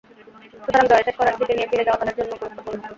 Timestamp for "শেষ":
1.07-1.15